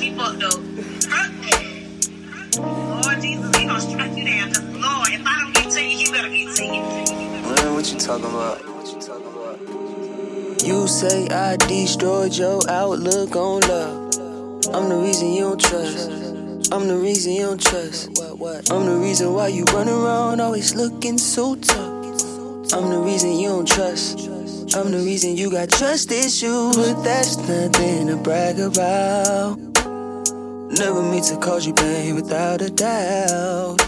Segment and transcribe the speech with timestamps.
[0.00, 0.54] me fucked up.
[3.04, 4.52] Lord Jesus, he gonna strike you down.
[4.52, 6.70] Cause Lord, if I don't get to you, he better get to you.
[6.72, 7.74] Man.
[7.74, 8.62] What you talking about?
[10.64, 14.14] You say I destroyed your outlook on love.
[14.74, 16.10] I'm the reason you don't trust.
[16.72, 18.08] I'm the reason you don't trust.
[18.70, 22.72] I'm the reason why you run around always looking so tough.
[22.72, 24.18] I'm the reason you don't trust.
[24.74, 29.58] I'm the reason you got trust issues, but that's nothing to brag about.
[30.78, 33.78] Never meant to cause you pain without a doubt.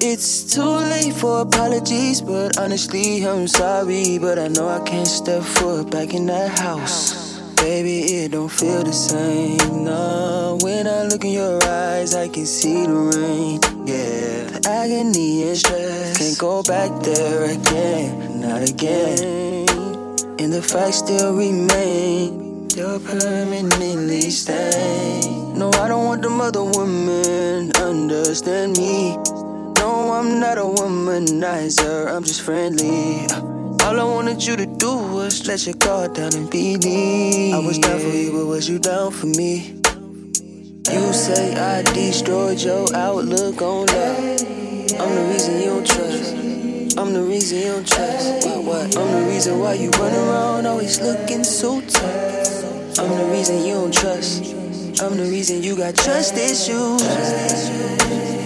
[0.00, 4.18] It's too late for apologies, but honestly, I'm sorry.
[4.18, 7.38] But I know I can't step foot back in that house.
[7.54, 9.84] Baby, it don't feel the same.
[9.84, 13.60] No, when I look in your eyes, I can see the rain.
[13.86, 19.68] Yeah, the agony and stress can't go back there again, not again.
[20.40, 22.68] And the facts still remain.
[22.74, 25.11] You're permanently stained.
[25.62, 29.16] No, I don't want them other women understand me.
[29.78, 33.28] No, I'm not a womanizer, I'm just friendly.
[33.86, 37.54] All I wanted you to do was let your guard down and believe.
[37.54, 39.80] I was down for you, but was you down for me?
[40.90, 44.18] You say I destroyed your outlook on love.
[44.98, 46.98] I'm the reason you don't trust.
[46.98, 48.48] I'm the reason you don't trust.
[48.48, 48.96] What, what?
[48.96, 52.98] I'm the reason why you run around always looking so tough.
[52.98, 54.61] I'm the reason you don't trust.
[55.02, 56.70] I'm the reason you got trust issues.
[56.70, 58.41] Oh, no,